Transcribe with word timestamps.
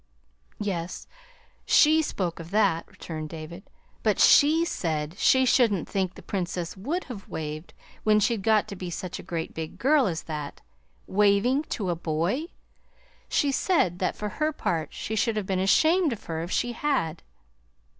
"Yes, 0.59 1.05
SHE 1.63 2.01
spoke 2.01 2.39
of 2.39 2.49
that," 2.49 2.87
returned 2.87 3.29
David. 3.29 3.69
"But 4.01 4.19
SHE 4.19 4.65
said 4.65 5.13
she 5.19 5.45
shouldn't 5.45 5.87
think 5.87 6.15
the 6.15 6.23
Princess 6.23 6.75
would 6.75 7.03
have 7.03 7.27
waved, 7.29 7.75
when 8.03 8.19
she'd 8.19 8.41
got 8.41 8.67
to 8.69 8.75
be 8.75 8.89
such 8.89 9.19
a 9.19 9.29
great 9.29 9.53
big 9.53 9.77
girl 9.77 10.07
as 10.07 10.23
that 10.23 10.61
WAVING 11.05 11.65
to 11.77 11.91
a 11.91 11.95
BOY! 11.95 12.47
She 13.29 13.51
said 13.51 13.99
that 13.99 14.15
for 14.15 14.29
her 14.29 14.51
part 14.51 14.91
she 14.91 15.15
should 15.15 15.35
have 15.35 15.45
been 15.45 15.59
ashamed 15.59 16.13
of 16.13 16.23
her 16.23 16.41
if 16.41 16.49
she 16.49 16.71
had!" 16.71 17.21